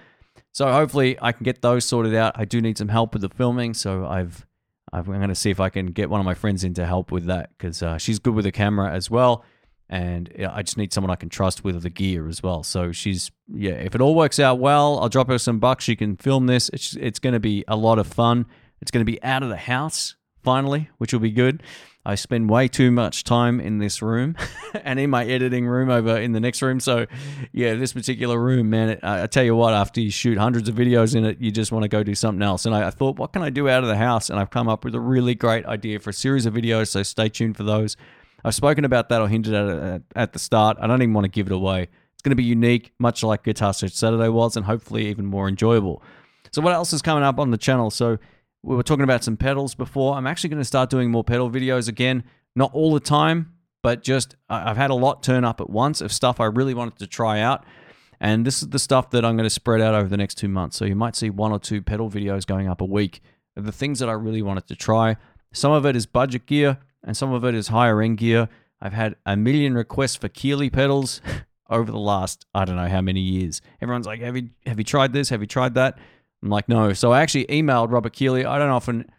[0.53, 2.33] So hopefully I can get those sorted out.
[2.37, 4.47] I do need some help with the filming, so I've
[4.93, 7.11] I'm going to see if I can get one of my friends in to help
[7.11, 9.45] with that because uh, she's good with the camera as well.
[9.89, 12.63] And I just need someone I can trust with the gear as well.
[12.63, 15.85] So she's yeah, if it all works out well, I'll drop her some bucks.
[15.85, 16.69] She can film this.
[16.71, 18.47] It's it's going to be a lot of fun.
[18.81, 21.63] It's going to be out of the house finally, which will be good.
[22.07, 24.37] I spend way too much time in this room
[24.75, 26.79] and in my editing room over in the next room.
[26.79, 27.07] So,
[27.53, 30.75] yeah, this particular room, man, it, I, tell you what, after you shoot hundreds of
[30.75, 32.67] videos in it, you just want to go do something else.
[32.67, 34.29] And I, I, thought, what can I do out of the house?
[34.29, 36.89] And I've come up with a really great idea for a series of videos.
[36.89, 37.97] So, stay tuned for those.
[38.45, 40.77] I've spoken about that or hinted at it at, the start.
[40.81, 41.89] I don't even want to give it away.
[42.13, 45.49] It's going to be unique, much like Guitar Search Saturday was, and hopefully even more
[45.49, 46.03] enjoyable.
[46.53, 47.91] So, what else is coming up on the channel?
[47.91, 48.19] So,
[48.63, 50.15] we were talking about some pedals before.
[50.15, 52.25] I'm actually going to start doing more pedal videos again.
[52.57, 53.53] Not all the time,
[53.83, 56.99] but just I've had a lot turn up at once of stuff I really wanted
[56.99, 57.65] to try out.
[58.21, 60.49] And this is the stuff that I'm going to spread out over the next two
[60.49, 60.77] months.
[60.77, 63.21] So you might see one or two pedal videos going up a week
[63.57, 65.17] the things that I really wanted to try.
[65.53, 68.49] Some of it is budget gear, and some of it is higher end gear.
[68.81, 71.21] I've had a million requests for Keeley pedals
[71.71, 73.63] over the last I don't know how many years.
[73.81, 75.29] Everyone's like, "Have you have you tried this?
[75.29, 75.99] Have you tried that?"
[76.45, 76.93] I'm like, no.
[76.93, 78.45] So I actually emailed Robert Keeley.
[78.45, 79.11] I don't often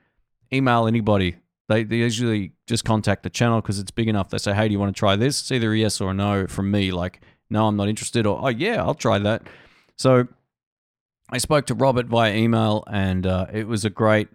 [0.54, 1.38] email anybody.
[1.68, 4.30] They, they usually just contact the channel because it's big enough.
[4.30, 5.42] They say, hey, do you want to try this?
[5.42, 6.92] It's either a yes or a no from me.
[6.92, 8.28] Like, no, I'm not interested.
[8.28, 9.42] Or, oh, yeah, I'll try that.
[9.98, 10.28] So
[11.32, 14.28] I spoke to Robert via email and uh, it was a great.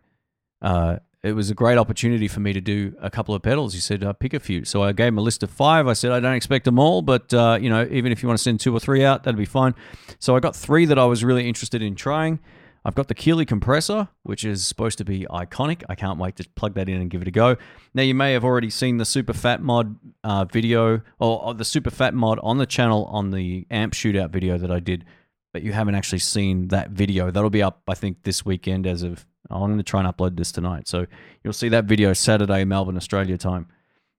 [0.60, 3.74] Uh, it was a great opportunity for me to do a couple of pedals.
[3.74, 4.64] He said, uh, pick a few.
[4.64, 5.86] So I gave him a list of five.
[5.86, 8.38] I said, I don't expect them all, but, uh, you know, even if you want
[8.38, 9.74] to send two or three out, that'd be fine.
[10.18, 12.40] So I got three that I was really interested in trying.
[12.82, 15.82] I've got the Keeley compressor, which is supposed to be iconic.
[15.90, 17.56] I can't wait to plug that in and give it a go.
[17.92, 21.66] Now, you may have already seen the Super Phat Mod uh, video or, or the
[21.66, 25.04] Super Phat Mod on the channel on the amp shootout video that I did,
[25.52, 27.30] but you haven't actually seen that video.
[27.30, 29.26] That'll be up, I think, this weekend as of.
[29.48, 30.88] I'm going to try and upload this tonight.
[30.88, 31.06] So
[31.42, 33.68] you'll see that video Saturday, Melbourne, Australia time.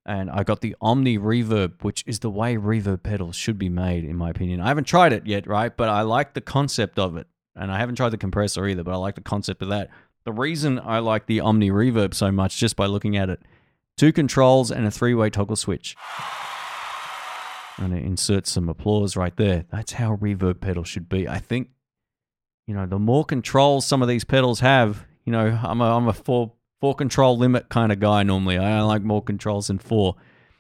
[0.06, 4.04] And I got the Omni Reverb, which is the way reverb pedals should be made,
[4.04, 4.60] in my opinion.
[4.60, 5.76] I haven't tried it yet, right?
[5.76, 8.94] But I like the concept of it and I haven't tried the compressor either, but
[8.94, 9.90] I like the concept of that.
[10.24, 13.42] The reason I like the Omni Reverb so much, just by looking at it,
[13.98, 15.96] two controls and a three-way toggle switch.
[17.78, 19.66] And it inserts some applause right there.
[19.72, 21.28] That's how reverb pedals should be.
[21.28, 21.70] I think,
[22.68, 26.10] you know, the more controls some of these pedals have, you know, I'm a, I'm
[26.10, 28.58] a four four control limit kind of guy normally.
[28.58, 30.15] I like more controls than four.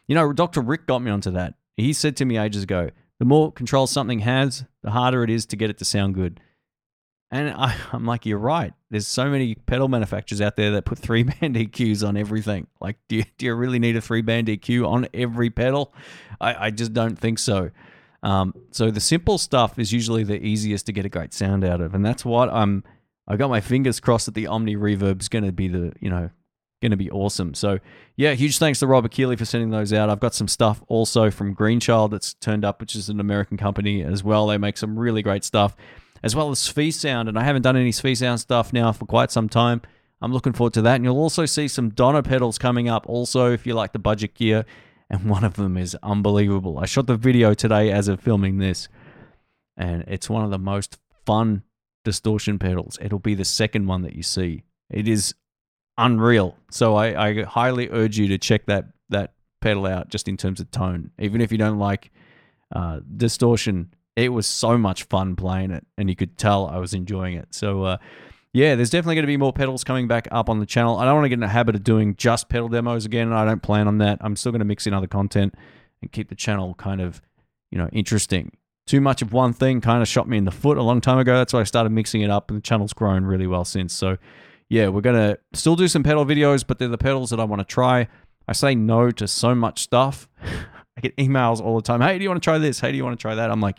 [0.07, 0.61] You know, Dr.
[0.61, 1.55] Rick got me onto that.
[1.75, 5.45] He said to me ages ago, the more controls something has, the harder it is
[5.47, 6.39] to get it to sound good.
[7.31, 8.71] And I, am like, you're right.
[8.89, 12.67] There's so many pedal manufacturers out there that put three band EQs on everything.
[12.79, 15.93] Like, do you, do you really need a three band EQ on every pedal?
[16.39, 17.71] I, I just don't think so.
[18.23, 21.81] Um, so the simple stuff is usually the easiest to get a great sound out
[21.81, 22.85] of, and that's what I'm.
[23.31, 26.09] I got my fingers crossed that the Omni Reverb is going to be the you
[26.09, 26.29] know
[26.81, 27.53] going to be awesome.
[27.53, 27.79] So
[28.17, 30.09] yeah, huge thanks to Robert Keeley for sending those out.
[30.09, 34.03] I've got some stuff also from Greenchild that's turned up, which is an American company
[34.03, 34.47] as well.
[34.47, 35.75] They make some really great stuff
[36.23, 37.29] as well as SpheSound.
[37.29, 39.81] And I haven't done any SpheSound stuff now for quite some time.
[40.21, 40.95] I'm looking forward to that.
[40.95, 44.35] And you'll also see some Donner pedals coming up also if you like the budget
[44.35, 44.65] gear.
[45.09, 46.79] And one of them is unbelievable.
[46.79, 48.87] I shot the video today as of filming this.
[49.77, 51.63] And it's one of the most fun
[52.03, 52.97] distortion pedals.
[53.01, 54.63] It'll be the second one that you see.
[54.89, 55.33] It is
[55.97, 56.57] unreal.
[56.69, 60.59] So I, I highly urge you to check that that pedal out just in terms
[60.59, 61.11] of tone.
[61.19, 62.11] Even if you don't like
[62.75, 66.93] uh, distortion, it was so much fun playing it, and you could tell I was
[66.93, 67.53] enjoying it.
[67.53, 67.97] So, uh,
[68.53, 70.97] yeah, there's definitely going to be more pedals coming back up on the channel.
[70.97, 73.31] I don't want to get in the habit of doing just pedal demos again.
[73.31, 74.17] I don't plan on that.
[74.21, 75.55] I'm still going to mix in other content
[76.01, 77.21] and keep the channel kind of,
[77.71, 78.51] you know, interesting.
[78.87, 81.17] Too much of one thing kind of shot me in the foot a long time
[81.19, 81.35] ago.
[81.35, 83.93] That's why I started mixing it up, and the channel's grown really well since.
[83.93, 84.17] So,
[84.69, 87.43] yeah, we're going to still do some pedal videos, but they're the pedals that I
[87.43, 88.07] want to try.
[88.47, 90.27] I say no to so much stuff.
[90.97, 92.01] I get emails all the time.
[92.01, 92.79] Hey, do you want to try this?
[92.79, 93.49] Hey, do you want to try that?
[93.49, 93.77] I'm like,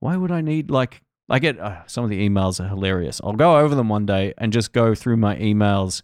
[0.00, 3.20] why would I need like I get uh, some of the emails are hilarious.
[3.24, 6.02] I'll go over them one day and just go through my emails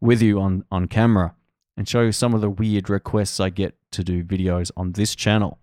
[0.00, 1.34] with you on on camera
[1.76, 5.16] and show you some of the weird requests I get to do videos on this
[5.16, 5.58] channel.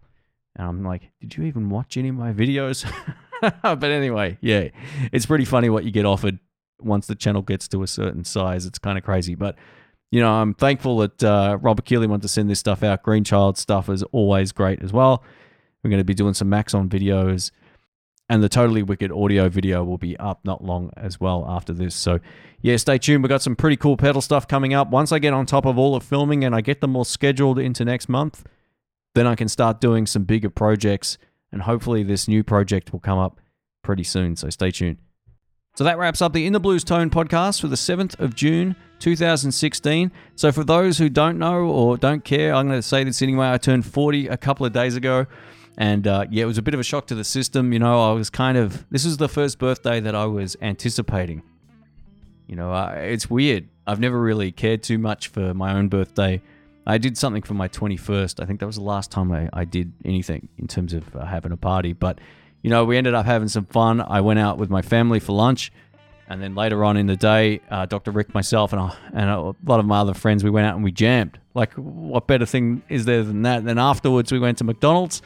[0.56, 2.90] And I'm like, did you even watch any of my videos?
[3.62, 4.70] but anyway, yeah,
[5.12, 6.40] it's pretty funny what you get offered
[6.80, 8.66] once the channel gets to a certain size.
[8.66, 9.56] It's kind of crazy, but
[10.12, 13.04] you know, I'm thankful that uh, Robert Keeley wanted to send this stuff out.
[13.04, 15.24] Greenchild stuff is always great as well.
[15.84, 17.52] We're going to be doing some Maxon videos
[18.30, 21.96] and the Totally Wicked audio video will be up not long as well after this.
[21.96, 22.20] So,
[22.62, 23.24] yeah, stay tuned.
[23.24, 24.92] We've got some pretty cool pedal stuff coming up.
[24.92, 27.58] Once I get on top of all the filming and I get them all scheduled
[27.58, 28.46] into next month,
[29.20, 31.18] then I can start doing some bigger projects.
[31.52, 33.40] And hopefully, this new project will come up
[33.84, 34.36] pretty soon.
[34.36, 34.98] So, stay tuned.
[35.76, 38.76] So, that wraps up the In the Blues Tone podcast for the 7th of June,
[39.00, 40.12] 2016.
[40.36, 43.52] So, for those who don't know or don't care, I'm going to say this anyway.
[43.52, 45.26] I turned 40 a couple of days ago.
[45.78, 47.74] And uh, yeah, it was a bit of a shock to the system.
[47.74, 51.42] You know, I was kind of, this was the first birthday that I was anticipating.
[52.48, 53.70] You know, uh, it's weird.
[53.88, 56.42] I've never really cared too much for my own birthday.
[56.90, 58.42] I did something for my 21st.
[58.42, 61.24] I think that was the last time I, I did anything in terms of uh,
[61.24, 61.94] having a party.
[61.94, 62.18] But,
[62.64, 64.02] you know, we ended up having some fun.
[64.02, 65.72] I went out with my family for lunch.
[66.28, 68.10] And then later on in the day, uh, Dr.
[68.10, 70.84] Rick, myself, and, I, and a lot of my other friends, we went out and
[70.84, 71.40] we jammed.
[71.54, 73.66] Like, what better thing is there than that?
[73.66, 75.22] Then afterwards, we went to McDonald's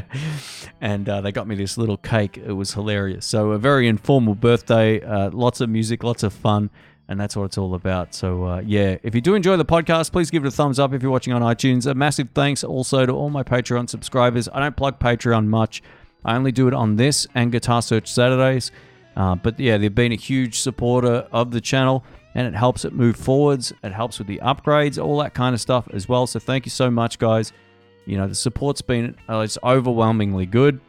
[0.80, 2.36] and uh, they got me this little cake.
[2.36, 3.24] It was hilarious.
[3.24, 6.70] So, a very informal birthday, uh, lots of music, lots of fun.
[7.08, 8.14] And that's what it's all about.
[8.14, 10.94] So, uh, yeah, if you do enjoy the podcast, please give it a thumbs up
[10.94, 11.90] if you're watching on iTunes.
[11.90, 14.48] A massive thanks also to all my Patreon subscribers.
[14.52, 15.82] I don't plug Patreon much,
[16.24, 18.70] I only do it on this and Guitar Search Saturdays.
[19.16, 22.92] Uh, but yeah, they've been a huge supporter of the channel and it helps it
[22.92, 23.72] move forwards.
[23.82, 26.26] It helps with the upgrades, all that kind of stuff as well.
[26.26, 27.52] So thank you so much, guys.
[28.06, 30.80] You know, the support's been uh, it's overwhelmingly good.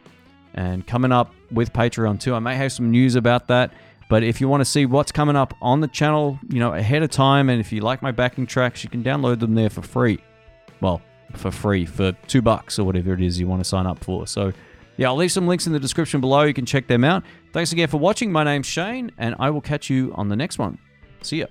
[0.54, 3.72] And coming up with Patreon too, I may have some news about that.
[4.08, 7.02] But if you want to see what's coming up on the channel, you know, ahead
[7.02, 9.82] of time, and if you like my backing tracks, you can download them there for
[9.82, 10.18] free.
[10.80, 11.00] Well,
[11.32, 14.26] for free for two bucks or whatever it is you want to sign up for.
[14.26, 14.52] So
[14.96, 16.42] yeah, I'll leave some links in the description below.
[16.42, 17.24] You can check them out.
[17.52, 18.30] Thanks again for watching.
[18.30, 20.78] My name's Shane, and I will catch you on the next one.
[21.22, 21.46] See ya.